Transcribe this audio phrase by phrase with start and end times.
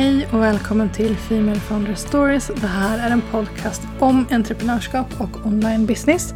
[0.00, 2.50] Hej och välkommen till Female Founder Stories.
[2.60, 6.34] Det här är en podcast om entreprenörskap och online business.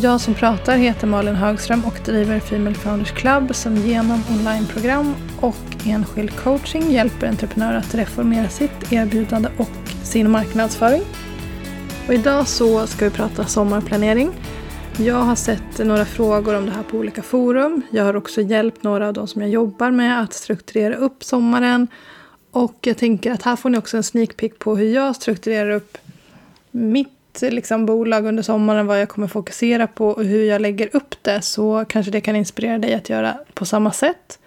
[0.00, 5.86] Jag som pratar heter Malin Högström och driver Female Founders Club som genom onlineprogram och
[5.86, 11.02] enskild coaching hjälper entreprenörer att reformera sitt erbjudande och sin marknadsföring.
[12.06, 14.30] Och idag så ska vi prata sommarplanering.
[14.96, 17.82] Jag har sett några frågor om det här på olika forum.
[17.90, 21.88] Jag har också hjälpt några av de som jag jobbar med att strukturera upp sommaren
[22.56, 25.70] och jag tänker att här får ni också en sneak peek på hur jag strukturerar
[25.70, 25.98] upp
[26.70, 31.14] mitt liksom, bolag under sommaren, vad jag kommer fokusera på och hur jag lägger upp
[31.22, 31.42] det.
[31.42, 34.38] Så kanske det kan inspirera dig att göra på samma sätt.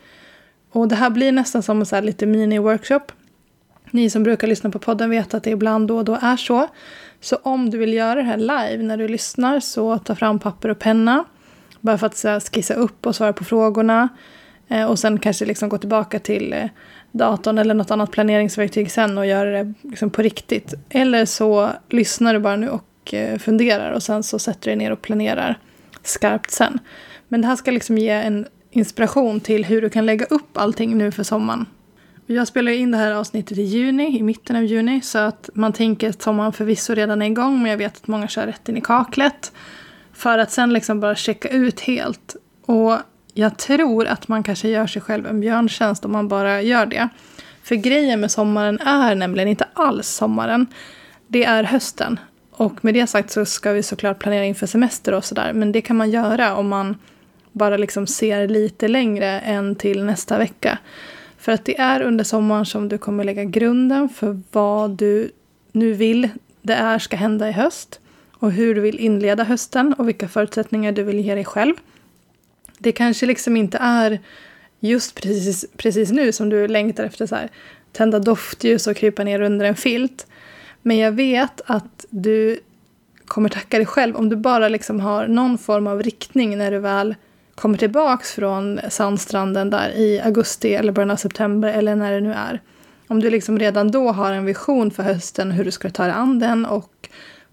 [0.71, 3.01] Och det här blir nästan som en så lite mini-workshop.
[3.91, 6.67] Ni som brukar lyssna på podden vet att det ibland då och då är så.
[7.21, 10.69] Så om du vill göra det här live när du lyssnar så ta fram papper
[10.69, 11.25] och penna.
[11.81, 14.09] Bara för att skissa upp och svara på frågorna.
[14.69, 16.69] Eh, och sen kanske liksom gå tillbaka till eh,
[17.11, 20.73] datorn eller något annat planeringsverktyg sen och göra det liksom på riktigt.
[20.89, 24.75] Eller så lyssnar du bara nu och eh, funderar och sen så sätter du dig
[24.75, 25.59] ner och planerar
[26.03, 26.79] skarpt sen.
[27.27, 30.97] Men det här ska liksom ge en inspiration till hur du kan lägga upp allting
[30.97, 31.65] nu för sommaren.
[32.25, 35.73] Jag spelar in det här avsnittet i juni, i mitten av juni, så att man
[35.73, 38.77] tänker att sommaren förvisso redan är igång, men jag vet att många kör rätt in
[38.77, 39.51] i kaklet.
[40.13, 42.35] För att sen liksom bara checka ut helt.
[42.65, 42.97] Och
[43.39, 47.09] jag tror att man kanske gör sig själv en björntjänst om man bara gör det.
[47.63, 50.67] För grejen med sommaren är nämligen inte alls sommaren.
[51.27, 52.19] Det är hösten.
[52.51, 55.53] Och med det sagt så ska vi såklart planera inför semester och sådär.
[55.53, 56.97] Men det kan man göra om man
[57.51, 60.77] bara liksom ser lite längre än till nästa vecka.
[61.37, 65.31] För att det är under sommaren som du kommer lägga grunden för vad du
[65.71, 66.29] nu vill
[66.61, 67.99] det är ska hända i höst.
[68.31, 71.73] Och hur du vill inleda hösten och vilka förutsättningar du vill ge dig själv.
[72.79, 74.19] Det kanske liksom inte är
[74.79, 77.49] just precis, precis nu som du längtar efter så här,
[77.91, 80.27] tända doftljus och krypa ner under en filt.
[80.81, 82.59] Men jag vet att du
[83.25, 86.79] kommer tacka dig själv om du bara liksom har någon form av riktning när du
[86.79, 87.15] väl
[87.55, 92.33] kommer tillbaks från sandstranden där i augusti eller början av september eller när det nu
[92.33, 92.61] är.
[93.07, 96.11] Om du liksom redan då har en vision för hösten hur du ska ta dig
[96.11, 97.09] an den och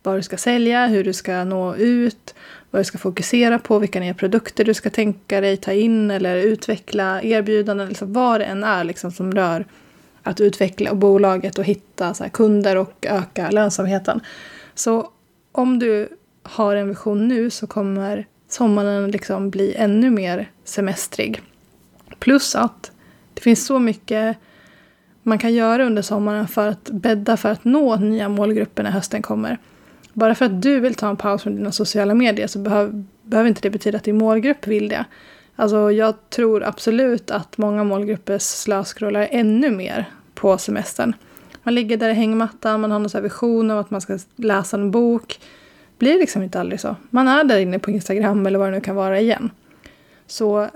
[0.06, 2.34] vad du ska sälja, hur du ska nå ut,
[2.70, 6.36] vad du ska fokusera på, vilka nya produkter du ska tänka dig ta in eller
[6.36, 9.66] utveckla, erbjudanden, liksom vad det än är liksom som rör
[10.22, 14.20] att utveckla bolaget och hitta så kunder och öka lönsamheten.
[14.74, 15.10] Så
[15.52, 16.08] om du
[16.42, 21.42] har en vision nu så kommer sommaren liksom bli ännu mer semestrig.
[22.18, 22.92] Plus att
[23.34, 24.36] det finns så mycket
[25.22, 29.22] man kan göra under sommaren för att bädda för att nå nya målgrupper när hösten
[29.22, 29.58] kommer.
[30.16, 33.48] Bara för att du vill ta en paus från dina sociala medier så behöv, behöver
[33.48, 35.04] inte det betyda att din målgrupp vill det.
[35.56, 41.14] Alltså jag tror absolut att många målgrupper slöskrollar ännu mer på semestern.
[41.62, 44.90] Man ligger där i hängmattan, man har någon vision om att man ska läsa en
[44.90, 45.40] bok.
[45.98, 46.96] blir liksom inte aldrig så.
[47.10, 49.50] Man är där inne på Instagram eller vad det nu kan vara igen.
[50.26, 50.68] Så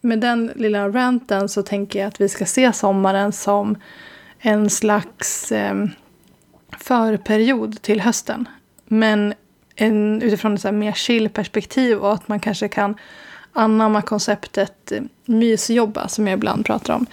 [0.00, 3.76] med den lilla ranten så tänker jag att vi ska se sommaren som
[4.38, 5.86] en slags eh,
[6.78, 8.48] förperiod till hösten.
[8.88, 9.34] Men
[9.76, 12.94] en, utifrån ett så mer chill perspektiv och att man kanske kan
[13.52, 17.06] anamma konceptet eh, mysjobba som jag ibland pratar om.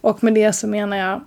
[0.00, 1.20] Och med det så menar jag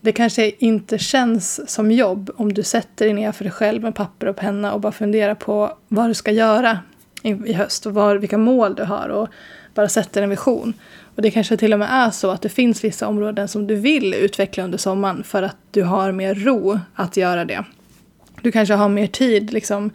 [0.00, 3.94] det kanske inte känns som jobb om du sätter dig ner för dig själv med
[3.94, 6.78] papper och penna och bara funderar på vad du ska göra
[7.22, 9.28] i, i höst och var, vilka mål du har och
[9.74, 10.74] bara sätter en vision.
[11.14, 13.74] Och det kanske till och med är så att det finns vissa områden som du
[13.74, 17.64] vill utveckla under sommaren för att du har mer ro att göra det.
[18.42, 19.90] Du kanske har mer tid liksom,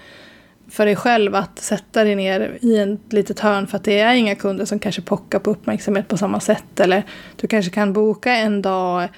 [0.69, 4.13] för dig själv att sätta dig ner i ett litet hörn för att det är
[4.13, 6.79] inga kunder som kanske pockar på uppmärksamhet på samma sätt.
[6.79, 7.03] Eller
[7.35, 9.09] du kanske kan boka en dag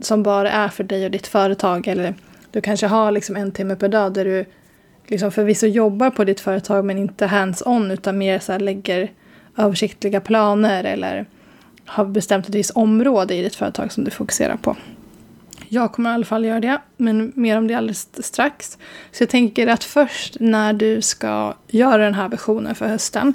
[0.00, 1.86] som bara är för dig och ditt företag.
[1.88, 2.14] Eller
[2.50, 4.44] du kanske har liksom en timme per dag där du
[5.06, 9.10] liksom förvisso jobbar på ditt företag men inte hands-on utan mer så lägger
[9.56, 11.26] översiktliga planer eller
[11.84, 14.76] har bestämt ett visst område i ditt företag som du fokuserar på.
[15.72, 18.78] Jag kommer i alla fall göra det, men mer om det alldeles strax.
[19.12, 23.34] Så jag tänker att först när du ska göra den här versionen för hösten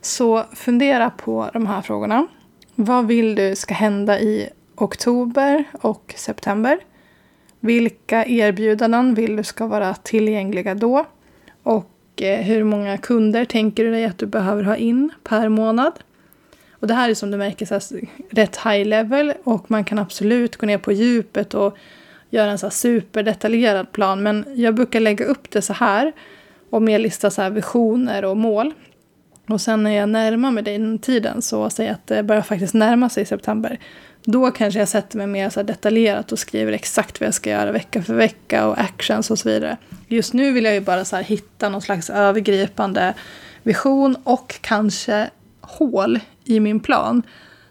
[0.00, 2.26] så fundera på de här frågorna.
[2.74, 6.78] Vad vill du ska hända i oktober och september?
[7.60, 11.04] Vilka erbjudanden vill du ska vara tillgängliga då?
[11.62, 15.92] Och eh, hur många kunder tänker du dig att du behöver ha in per månad?
[16.80, 17.82] Och det här är som du märker så här,
[18.30, 21.76] rätt high level och man kan absolut gå ner på djupet och
[22.30, 24.22] göra en så här superdetaljerad plan.
[24.22, 26.12] Men jag brukar lägga upp det så här
[26.70, 28.72] och mer lista så här visioner och mål.
[29.48, 33.08] Och sen när jag närmar mig den tiden så säger att det börjar faktiskt närma
[33.08, 33.78] sig september.
[34.24, 37.72] Då kanske jag sätter mig mer så detaljerat och skriver exakt vad jag ska göra
[37.72, 39.76] vecka för vecka och actions och så vidare.
[40.08, 43.14] Just nu vill jag ju bara så hitta någon slags övergripande
[43.62, 45.30] vision och kanske
[45.60, 47.22] hål i min plan.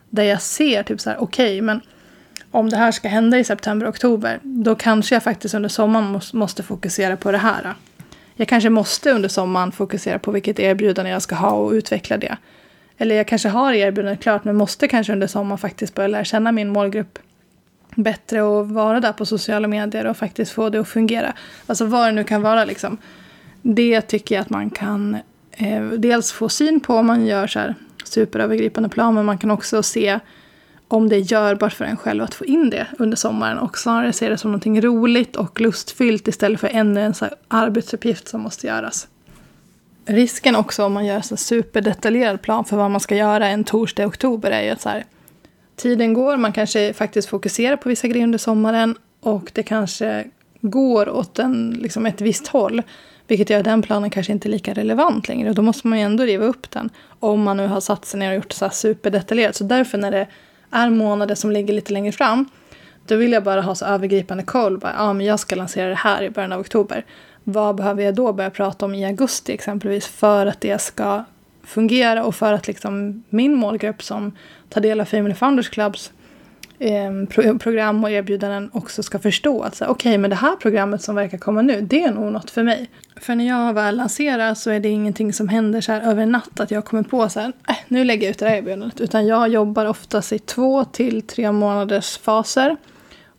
[0.10, 1.82] Där jag ser typ så här, okej, okay, men
[2.52, 6.64] om det här ska hända i september, oktober, då kanske jag faktiskt under sommaren måste
[6.64, 7.74] fokusera på det här.
[8.36, 12.38] Jag kanske måste under sommaren fokusera på vilket erbjudande jag ska ha och utveckla det.
[12.98, 16.52] Eller jag kanske har erbjudandet klart men måste kanske under sommaren faktiskt börja lära känna
[16.52, 17.20] min målgrupp
[17.96, 21.34] bättre och vara där på sociala medier och faktiskt få det att fungera.
[21.68, 22.98] Alltså vad det nu kan vara liksom.
[23.62, 25.18] Det tycker jag att man kan
[25.52, 27.76] eh, dels få syn på om man gör så här
[28.08, 30.20] superövergripande plan men man kan också se
[30.88, 34.14] om det är görbart för en själv att få in det under sommaren och snarare
[34.14, 37.14] se det som någonting roligt och lustfyllt istället för ännu en
[37.48, 39.08] arbetsuppgift som måste göras.
[40.06, 44.04] Risken också om man gör en superdetaljerad plan för vad man ska göra en torsdag
[44.04, 45.06] i oktober är ju att så här,
[45.76, 50.26] tiden går, man kanske faktiskt fokuserar på vissa grejer under sommaren och det kanske
[50.62, 52.82] går åt en, liksom ett visst håll.
[53.28, 55.50] Vilket gör den planen kanske inte lika relevant längre.
[55.50, 56.90] Och då måste man ju ändå riva upp den.
[57.20, 59.56] Om man nu har satt sig ner och gjort det så här superdetaljerat.
[59.56, 60.28] Så därför när det
[60.72, 62.50] är månader som ligger lite längre fram.
[63.08, 64.78] Då vill jag bara ha så övergripande koll.
[64.78, 67.06] Bara, ah, men jag ska lansera det här i början av oktober.
[67.44, 71.24] Vad behöver jag då börja prata om i augusti exempelvis för att det ska
[71.64, 74.32] fungera och för att liksom min målgrupp som
[74.70, 76.12] tar del av Family Founders Clubs
[76.86, 81.16] eh, program och erbjudanden också ska förstå att okej, okay, men det här programmet som
[81.16, 82.90] verkar komma nu, det är nog något för mig.
[83.16, 86.32] För när jag väl lanserar så är det ingenting som händer så här över en
[86.32, 89.02] natt att jag kommer på så här, äh, nu lägger jag ut det här erbjudandet.
[89.02, 92.76] Utan jag jobbar oftast i två till tre månaders faser.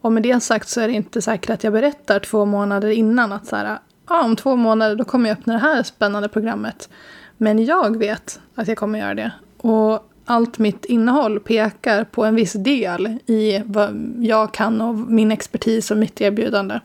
[0.01, 3.33] Och med det sagt så är det inte säkert att jag berättar två månader innan
[3.33, 6.89] att så här, ah, om två månader då kommer jag öppna det här spännande programmet.
[7.37, 9.33] Men jag vet att jag kommer göra det.
[9.57, 15.33] Och allt mitt innehåll pekar på en viss del i vad jag kan och min
[15.33, 16.81] expertis och mitt erbjudande.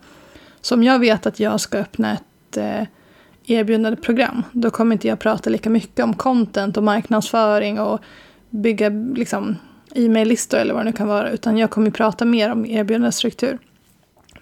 [0.61, 2.83] Så om jag vet att jag ska öppna ett eh, erbjudandeprogram,
[3.45, 7.99] erbjudande program, då kommer inte jag prata lika mycket om content och marknadsföring och
[8.49, 9.55] bygga liksom,
[9.95, 13.59] e-maillistor eller vad det nu kan vara, utan jag kommer prata mer om erbjudandestruktur.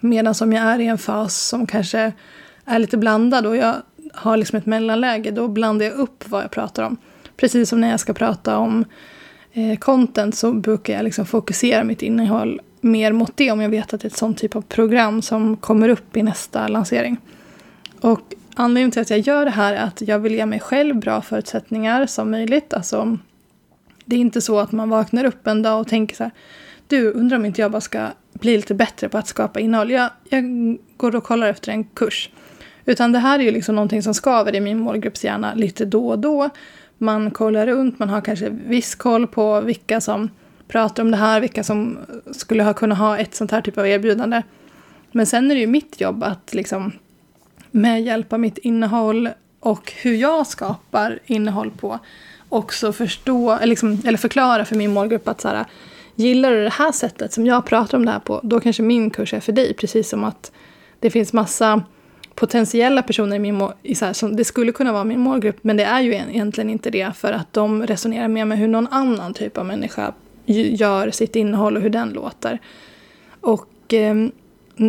[0.00, 2.12] Medan om jag är i en fas som kanske
[2.64, 3.74] är lite blandad och jag
[4.14, 6.96] har liksom ett mellanläge, då blandar jag upp vad jag pratar om.
[7.40, 8.84] Precis som när jag ska prata om
[9.52, 13.94] eh, content så brukar jag liksom fokusera mitt innehåll mer mot det om jag vet
[13.94, 17.16] att det är ett sånt typ av program som kommer upp i nästa lansering.
[18.00, 18.20] Och
[18.54, 21.22] anledningen till att jag gör det här är att jag vill ge mig själv bra
[21.22, 22.74] förutsättningar som möjligt.
[22.74, 23.18] Alltså,
[24.04, 26.32] det är inte så att man vaknar upp en dag och tänker så här,
[26.86, 29.90] du, undrar om inte jag bara ska bli lite bättre på att skapa innehåll.
[29.90, 30.44] Jag, jag
[30.96, 32.30] går och kollar efter en kurs.
[32.84, 36.08] Utan det här är ju liksom någonting som skaver i min målgrupps hjärna lite då
[36.08, 36.50] och då.
[37.02, 40.30] Man kollar runt, man har kanske viss koll på vilka som
[40.68, 41.98] pratar om det här, vilka som
[42.30, 44.42] skulle ha kunnat ha ett sånt här typ av erbjudande.
[45.12, 46.92] Men sen är det ju mitt jobb att liksom
[47.70, 49.28] med hjälp av mitt innehåll
[49.60, 51.98] och hur jag skapar innehåll på
[52.48, 55.64] också förstå, eller, liksom, eller förklara för min målgrupp att så här,
[56.14, 59.10] gillar du det här sättet som jag pratar om det här på, då kanske min
[59.10, 59.74] kurs är för dig.
[59.74, 60.52] Precis som att
[61.00, 61.82] det finns massa
[62.40, 65.58] potentiella personer i min mål, i så här, som det skulle kunna vara min målgrupp,
[65.62, 68.86] men det är ju egentligen inte det för att de resonerar mer med hur någon
[68.86, 70.14] annan typ av människa
[70.46, 72.58] gör sitt innehåll och hur den låter.
[73.40, 74.14] Och eh,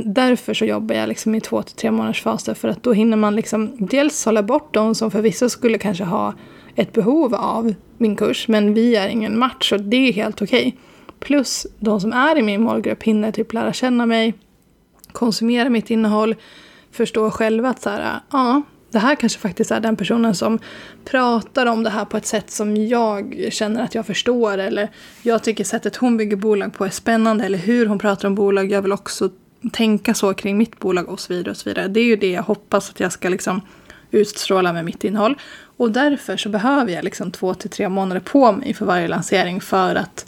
[0.05, 3.17] därför så jobbar jag liksom i två till tre månaders faser för att då hinner
[3.17, 6.33] man liksom dels hålla bort de som förvisso skulle kanske ha
[6.75, 10.67] ett behov av min kurs, men vi är ingen match och det är helt okej.
[10.67, 10.73] Okay.
[11.19, 14.33] Plus de som är i min målgrupp hinner typ lära känna mig,
[15.11, 16.35] konsumera mitt innehåll,
[16.91, 20.59] förstå själva att så här, ja, det här kanske faktiskt är den personen som
[21.05, 24.57] pratar om det här på ett sätt som jag känner att jag förstår.
[24.57, 24.89] Eller
[25.21, 27.45] jag tycker sättet hon bygger bolag på är spännande.
[27.45, 28.71] Eller hur hon pratar om bolag.
[28.71, 29.29] Jag vill också
[29.71, 31.51] tänka så kring mitt bolag och så vidare.
[31.51, 31.87] och så vidare.
[31.87, 33.61] Det är ju det jag hoppas att jag ska liksom
[34.11, 35.37] utstråla med mitt innehåll.
[35.77, 39.61] Och därför så behöver jag liksom två till tre månader på mig för varje lansering
[39.61, 40.25] för att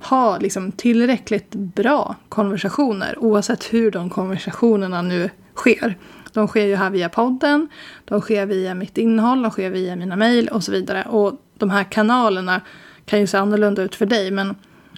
[0.00, 5.98] ha liksom tillräckligt bra konversationer oavsett hur de konversationerna nu sker.
[6.32, 7.68] De sker ju här via podden,
[8.04, 11.02] de sker via mitt innehåll, de sker via mina mejl och så vidare.
[11.02, 12.60] Och de här kanalerna
[13.04, 14.54] kan ju se annorlunda ut för dig men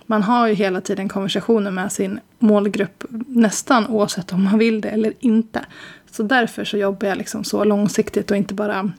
[0.06, 4.88] man har ju hela tiden konversationer med sin målgrupp nästan oavsett om man vill det
[4.88, 5.64] eller inte.
[6.10, 8.92] Så därför så jobbar jag liksom så långsiktigt och inte bara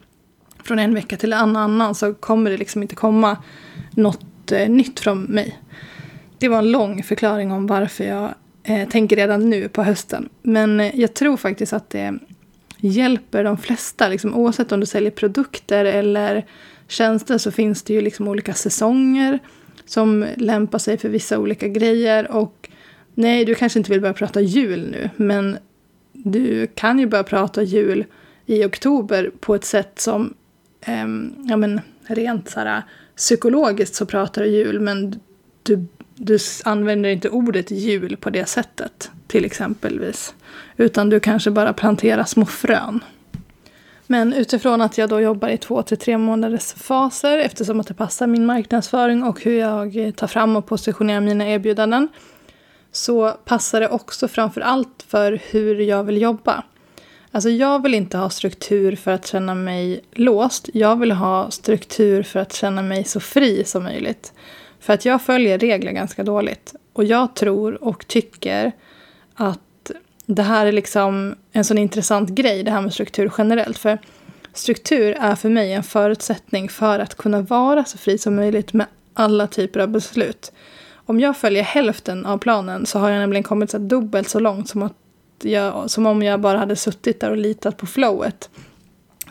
[0.64, 3.36] från en vecka till en annan så kommer det liksom inte komma
[3.90, 5.58] något eh, nytt från mig.
[6.38, 8.34] Det var en lång förklaring om varför jag
[8.68, 10.28] eh, tänker redan nu på hösten.
[10.42, 12.18] Men eh, jag tror faktiskt att det
[12.78, 14.08] hjälper de flesta.
[14.08, 16.46] Liksom, oavsett om du säljer produkter eller
[16.88, 19.38] tjänster så finns det ju liksom olika säsonger.
[19.86, 22.30] som lämpar sig för vissa olika grejer.
[22.30, 22.68] Och
[23.14, 25.58] nej, du kanske inte vill börja prata jul nu, men
[26.12, 28.04] du kan ju börja prata jul
[28.46, 30.34] i oktober på ett sätt som,
[30.80, 31.06] eh,
[31.48, 32.82] ja men rent så här,
[33.16, 35.20] psykologiskt så pratar du jul, men
[35.62, 35.86] du,
[36.18, 40.34] du använder inte ordet jul på det sättet, till exempelvis.
[40.76, 43.04] Utan du kanske bara planterar små frön.
[44.06, 47.94] Men utifrån att jag då jobbar i två till tre månaders faser eftersom att det
[47.94, 52.08] passar min marknadsföring och hur jag tar fram och positionerar mina erbjudanden
[52.92, 56.64] så passar det också framför allt för hur jag vill jobba.
[57.30, 60.68] Alltså jag vill inte ha struktur för att känna mig låst.
[60.72, 64.32] Jag vill ha struktur för att känna mig så fri som möjligt.
[64.80, 66.74] För att jag följer regler ganska dåligt.
[66.92, 68.72] Och jag tror och tycker
[69.34, 69.90] att
[70.26, 73.78] det här är liksom en sån intressant grej, det här med struktur generellt.
[73.78, 73.98] För
[74.52, 78.86] struktur är för mig en förutsättning för att kunna vara så fri som möjligt med
[79.14, 80.52] alla typer av beslut.
[80.94, 84.68] Om jag följer hälften av planen så har jag nämligen kommit så dubbelt så långt
[84.68, 84.96] som, att
[85.42, 88.50] jag, som om jag bara hade suttit där och litat på flowet.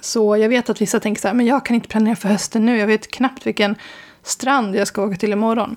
[0.02, 2.66] Så jag vet att vissa tänker så här, men jag kan inte planera för hösten
[2.66, 2.78] nu.
[2.78, 3.76] Jag vet knappt vilken
[4.28, 5.76] strand jag ska åka till imorgon.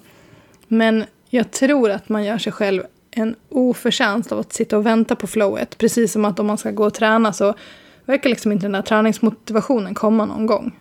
[0.68, 5.16] Men jag tror att man gör sig själv en oförtjänst av att sitta och vänta
[5.16, 5.78] på flowet.
[5.78, 7.54] Precis som att om man ska gå och träna så
[8.04, 10.72] verkar liksom inte den där träningsmotivationen komma någon gång.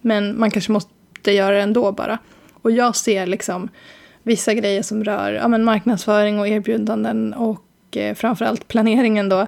[0.00, 2.18] Men man kanske måste göra det ändå bara.
[2.52, 3.68] Och jag ser liksom
[4.22, 9.46] vissa grejer som rör ja, men marknadsföring och erbjudanden och eh, framförallt planeringen då.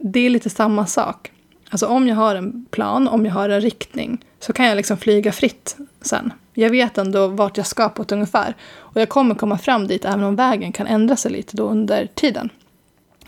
[0.00, 1.32] Det är lite samma sak.
[1.70, 4.96] Alltså om jag har en plan, om jag har en riktning, så kan jag liksom
[4.96, 6.32] flyga fritt sen.
[6.54, 8.54] Jag vet ändå vart jag ska på ett ungefär.
[8.76, 12.06] Och jag kommer komma fram dit även om vägen kan ändra sig lite då under
[12.14, 12.50] tiden.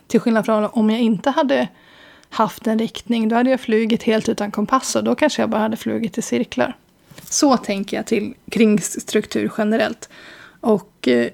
[0.07, 1.69] Till skillnad från om jag inte hade
[2.31, 5.61] haft en riktning, då hade jag flugit helt utan kompass och då kanske jag bara
[5.61, 6.77] hade flugit i cirklar.
[7.23, 10.09] Så tänker jag till, kring struktur generellt.
[10.61, 11.29] Och eh,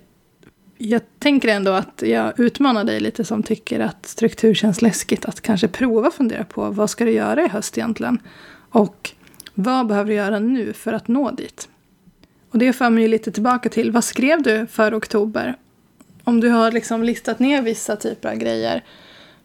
[0.79, 5.25] jag tänker ändå att jag utmanar dig lite som tycker att struktur känns läskigt.
[5.25, 8.19] Att kanske prova fundera på vad ska du göra i höst egentligen?
[8.71, 9.11] Och
[9.55, 11.69] vad behöver du göra nu för att nå dit?
[12.53, 15.57] Och det för mig lite tillbaka till, vad skrev du för oktober?
[16.25, 18.85] Om du har liksom listat ner vissa typer av grejer,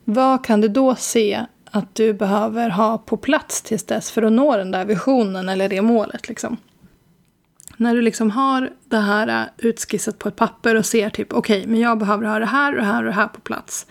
[0.04, 4.32] vad kan du då se att du behöver ha på plats tills dess för att
[4.32, 6.30] nå den där visionen eller det målet?
[6.30, 6.58] Liksom?
[7.78, 11.60] När du liksom har det här äh, utskissat på ett papper och ser typ okej,
[11.60, 13.88] okay, men jag behöver ha det här och det här och det här på plats.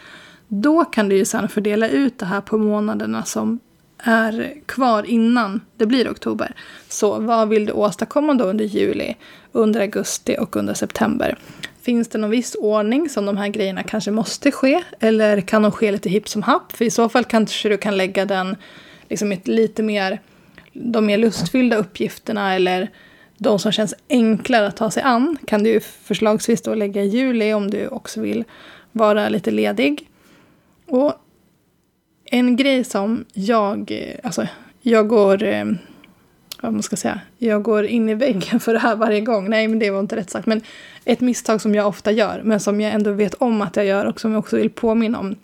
[0.49, 3.61] Då kan du ju sen fördela ut det här på månaderna som
[3.99, 6.55] är kvar innan det blir oktober.
[6.89, 9.15] Så vad vill du åstadkomma då under juli,
[9.53, 11.39] under augusti och under september?
[11.83, 14.83] Finns det någon viss ordning som de här grejerna kanske måste ske?
[15.01, 16.73] Eller kan de ske lite hipp som happ?
[16.73, 18.57] För i så fall kanske du kan lägga den
[19.09, 20.21] liksom lite mer,
[20.73, 22.91] de mer lustfyllda uppgifterna eller
[23.39, 27.53] de som känns enklare att ta sig an kan du förslagsvis då lägga i juli
[27.53, 28.45] om du också vill
[28.93, 30.09] vara lite ledig.
[30.87, 31.15] Och
[32.27, 33.93] en grej som jag,
[34.23, 34.47] alltså
[34.81, 35.65] jag går, eh,
[36.61, 39.51] vad man ska säga, jag går in i väggen för det här varje gång.
[39.51, 40.47] Nej, men det var inte rätt sagt.
[40.47, 40.61] Men
[41.05, 44.05] ett misstag som jag ofta gör, men som jag ändå vet om att jag gör
[44.05, 45.35] och som jag också vill påminna om.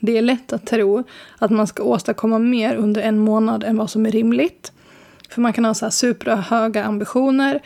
[0.00, 1.04] Det är lätt att tro
[1.38, 4.72] att man ska åstadkomma mer under en månad än vad som är rimligt.
[5.28, 7.60] För man kan ha så här superhöga ambitioner,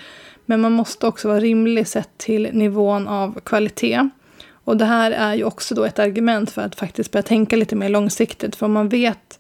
[0.47, 4.09] men man måste också vara rimlig sett till nivån av kvalitet.
[4.69, 7.77] Och det här är ju också då ett argument för att faktiskt börja tänka lite
[7.77, 8.57] mer långsiktigt.
[8.57, 9.39] För om man vet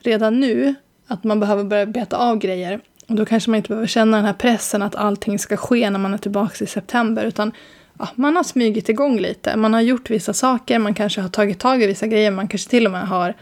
[0.00, 0.74] redan nu
[1.06, 2.80] att man behöver börja beta av grejer.
[3.08, 5.98] Och då kanske man inte behöver känna den här pressen att allting ska ske när
[5.98, 7.24] man är tillbaka i september.
[7.24, 7.52] Utan
[7.98, 9.56] ja, man har smygit igång lite.
[9.56, 12.30] Man har gjort vissa saker, man kanske har tagit tag i vissa grejer.
[12.30, 13.34] Man kanske till och med har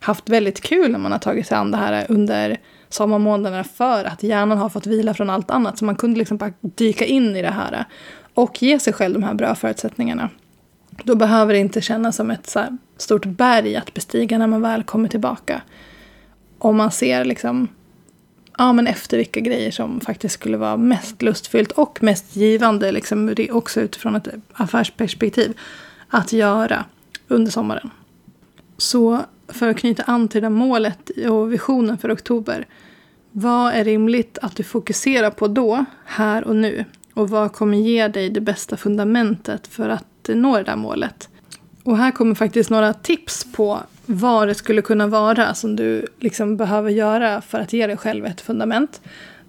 [0.00, 2.58] haft väldigt kul när man har tagit sig an det här under
[2.88, 5.78] sommarmånaderna för att hjärnan har fått vila från allt annat.
[5.78, 7.84] Så man kunde liksom bara dyka in i det här
[8.34, 10.30] och ge sig själv de här bra förutsättningarna.
[11.04, 14.82] Då behöver det inte kännas som ett så stort berg att bestiga när man väl
[14.82, 15.62] kommer tillbaka.
[16.58, 17.68] Om man ser liksom,
[18.58, 23.34] ja men efter vilka grejer som faktiskt skulle vara mest lustfyllt och mest givande, liksom,
[23.50, 25.58] också utifrån ett affärsperspektiv,
[26.08, 26.84] att göra
[27.28, 27.90] under sommaren.
[28.76, 32.66] Så för att knyta an till det målet och visionen för oktober.
[33.32, 36.84] Vad är rimligt att du fokuserar på då, här och nu?
[37.14, 41.28] Och vad kommer ge dig det bästa fundamentet för att nå det där målet?
[41.84, 46.56] Och här kommer faktiskt några tips på vad det skulle kunna vara som du liksom
[46.56, 49.00] behöver göra för att ge dig själv ett fundament.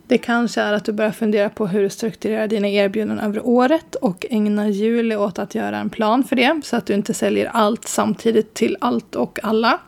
[0.07, 3.95] Det kanske är att du börjar fundera på hur du strukturerar dina erbjudanden över året
[3.95, 7.45] och ägnar juli åt att göra en plan för det så att du inte säljer
[7.45, 9.79] allt samtidigt till allt och alla.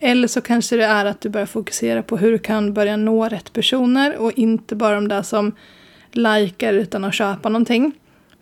[0.00, 3.28] Eller så kanske det är att du börjar fokusera på hur du kan börja nå
[3.28, 5.52] rätt personer och inte bara de där som
[6.12, 7.92] likar utan att köpa någonting.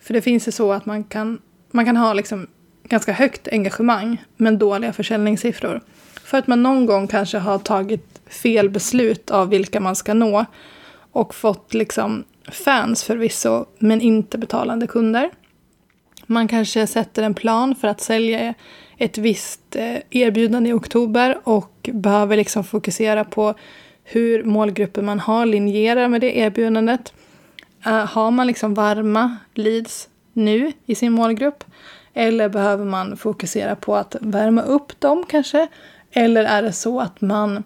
[0.01, 1.39] För det finns ju så att man kan,
[1.71, 2.47] man kan ha liksom
[2.83, 5.81] ganska högt engagemang men dåliga försäljningssiffror.
[6.23, 10.45] För att man någon gång kanske har tagit fel beslut av vilka man ska nå
[11.11, 15.29] och fått liksom fans förvisso, men inte betalande kunder.
[16.25, 18.53] Man kanske sätter en plan för att sälja
[18.97, 23.53] ett visst eh, erbjudande i oktober och behöver liksom fokusera på
[24.03, 27.13] hur målgruppen man har linjerar med det erbjudandet.
[27.85, 30.09] Eh, har man liksom varma leads
[30.39, 31.63] nu i sin målgrupp?
[32.13, 35.67] Eller behöver man fokusera på att värma upp dem kanske?
[36.11, 37.63] Eller är det så att man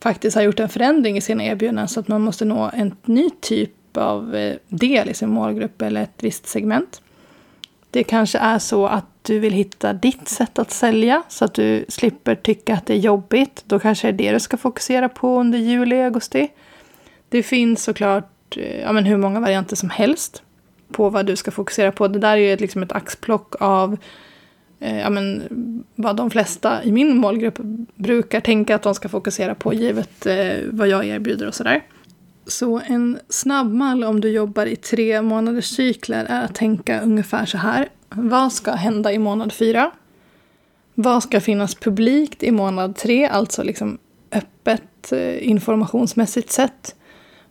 [0.00, 3.30] faktiskt har gjort en förändring i sina erbjudanden så att man måste nå en ny
[3.40, 7.02] typ av eh, del i sin målgrupp eller ett visst segment?
[7.90, 11.84] Det kanske är så att du vill hitta ditt sätt att sälja så att du
[11.88, 13.64] slipper tycka att det är jobbigt.
[13.66, 16.48] Då kanske det är det du ska fokusera på under juli och augusti.
[17.28, 20.42] Det finns såklart eh, ja, men hur många varianter som helst
[20.92, 22.08] på vad du ska fokusera på.
[22.08, 23.96] Det där är ju liksom ett axplock av
[24.80, 25.42] eh, ja, men,
[25.94, 27.58] vad de flesta i min målgrupp
[27.94, 31.82] brukar tänka att de ska fokusera på givet eh, vad jag erbjuder och sådär.
[32.46, 37.58] Så en snabbmall om du jobbar i tre månaders cykler är att tänka ungefär så
[37.58, 37.88] här.
[38.08, 39.90] Vad ska hända i månad fyra?
[40.94, 43.98] Vad ska finnas publikt i månad tre, alltså liksom
[44.32, 46.94] öppet eh, informationsmässigt sett?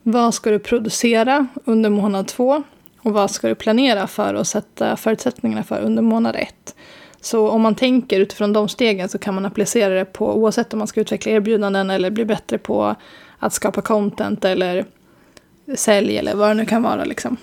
[0.03, 2.63] Vad ska du producera under månad två?
[3.03, 6.75] Och vad ska du planera för och sätta förutsättningarna för under månad ett?
[7.22, 10.79] Så om man tänker utifrån de stegen så kan man applicera det på oavsett om
[10.79, 12.96] man ska utveckla erbjudanden eller bli bättre på
[13.39, 14.86] att skapa content eller
[15.75, 17.03] sälj eller vad det nu kan vara.
[17.05, 17.38] Liksom.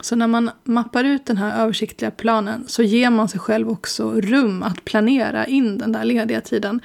[0.00, 4.20] Så när man mappar ut den här översiktliga planen så ger man sig själv också
[4.20, 6.80] rum att planera in den där lediga tiden.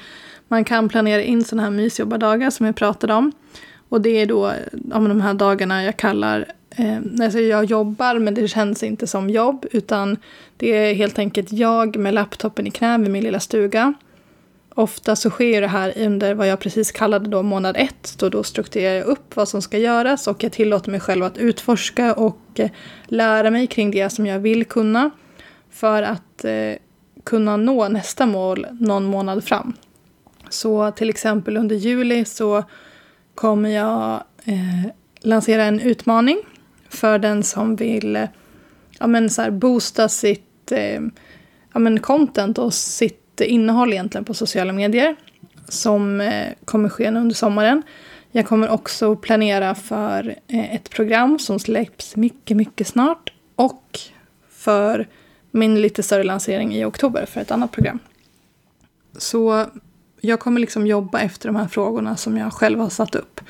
[0.48, 3.32] Man kan planera in sådana här mysjobbardagar som jag pratade om.
[3.90, 4.54] Och det är då
[4.92, 6.46] ja, de här dagarna jag kallar
[6.80, 10.18] Eh, alltså jag jobbar men det känns inte som jobb utan
[10.58, 13.94] det är helt enkelt jag med laptopen i knä vid min lilla stuga.
[14.70, 18.16] Ofta så sker det här under vad jag precis kallade då månad ett.
[18.18, 21.38] Då, då strukturerar jag upp vad som ska göras och jag tillåter mig själv att
[21.38, 22.70] utforska och eh,
[23.06, 25.10] lära mig kring det som jag vill kunna.
[25.72, 26.74] För att eh,
[27.24, 29.74] kunna nå nästa mål någon månad fram.
[30.50, 32.64] Så till exempel under juli så
[33.36, 36.38] kommer jag eh, lansera en utmaning
[36.90, 38.30] för den som vill eh,
[39.00, 41.02] ja, men så här, boosta sitt eh,
[41.74, 45.16] ja, men content och sitt innehåll egentligen på sociala medier.
[45.68, 47.84] Som eh, kommer ske under sommaren.
[48.32, 53.34] Jag kommer också planera för eh, ett program som släpps mycket, mycket snart.
[53.56, 54.00] Och
[54.50, 55.08] för
[55.52, 58.00] min lite större lansering i oktober för ett annat program.
[59.18, 59.66] Så
[60.22, 63.42] jag kommer liksom jobba efter de här frågorna som jag själv har satt upp.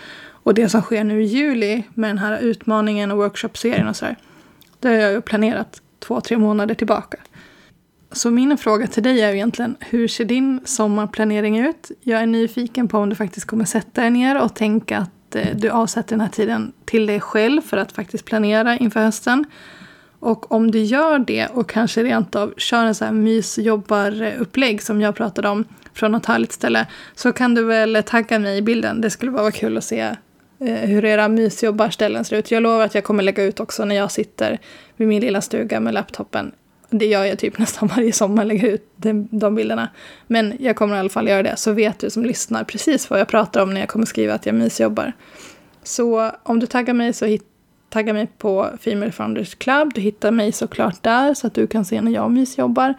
[0.47, 4.05] Och det som sker nu i juli med den här utmaningen och workshopserien och så
[4.05, 4.15] här.
[4.79, 7.17] Det har jag ju planerat två, tre månader tillbaka.
[8.11, 11.91] Så min fråga till dig är egentligen, hur ser din sommarplanering ut?
[12.01, 15.55] Jag är nyfiken på om du faktiskt kommer sätta dig ner och tänka att eh,
[15.55, 19.45] du avsätter den här tiden till dig själv för att faktiskt planera inför hösten.
[20.19, 25.01] Och om du gör det och kanske rent av kör en så här mysjobbarupplägg som
[25.01, 29.01] jag pratade om från något härligt ställe så kan du väl tagga mig i bilden.
[29.01, 30.15] Det skulle bara vara kul att se
[30.59, 32.51] Eh, hur era mysjobbarställen ser ut.
[32.51, 34.59] Jag lovar att jag kommer lägga ut också när jag sitter
[34.95, 36.51] vid min lilla stuga med laptopen.
[36.89, 39.89] Det gör jag typ nästan varje sommar, lägger ut de, bilderna.
[40.27, 43.19] Men jag kommer i alla fall göra det, så vet du som lyssnar precis vad
[43.19, 45.13] jag pratar om när jag kommer skriva att jag mysjobbar.
[45.83, 47.43] Så om du taggar mig så hit,
[47.89, 49.93] tagga mig på Female Founders Club.
[49.93, 52.93] Du hittar mig såklart där så att du kan se när jag mysjobbar.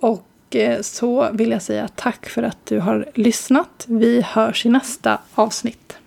[0.00, 3.84] Och eh, så vill jag säga tack för att du har lyssnat.
[3.88, 5.98] Vi hörs i nästa avsnitt.